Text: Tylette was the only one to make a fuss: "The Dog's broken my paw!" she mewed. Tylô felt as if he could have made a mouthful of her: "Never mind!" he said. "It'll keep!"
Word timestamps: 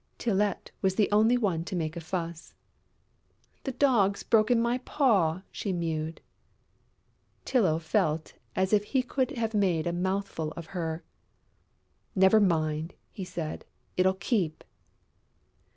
Tylette 0.17 0.71
was 0.81 0.95
the 0.95 1.11
only 1.11 1.37
one 1.37 1.63
to 1.63 1.75
make 1.75 1.95
a 1.95 2.01
fuss: 2.01 2.55
"The 3.65 3.71
Dog's 3.71 4.23
broken 4.23 4.59
my 4.59 4.79
paw!" 4.79 5.43
she 5.51 5.71
mewed. 5.71 6.21
Tylô 7.45 7.79
felt 7.79 8.33
as 8.55 8.73
if 8.73 8.83
he 8.83 9.03
could 9.03 9.29
have 9.37 9.53
made 9.53 9.85
a 9.85 9.93
mouthful 9.93 10.53
of 10.53 10.65
her: 10.73 11.03
"Never 12.15 12.39
mind!" 12.39 12.95
he 13.11 13.23
said. 13.23 13.63
"It'll 13.95 14.15
keep!" 14.15 14.63